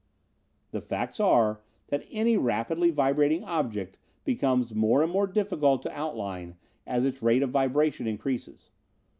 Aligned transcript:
"The 0.71 0.81
facts 0.81 1.19
are 1.19 1.61
that 1.89 2.07
any 2.09 2.35
rapidly 2.35 2.89
vibrating 2.89 3.43
object 3.43 3.99
becomes 4.23 4.73
more 4.73 5.03
and 5.03 5.11
more 5.11 5.27
difficult 5.27 5.83
to 5.83 5.93
outline 5.95 6.55
as 6.87 7.05
its 7.05 7.21
rate 7.21 7.43
of 7.43 7.51
vibration 7.51 8.07
increases. 8.07 8.71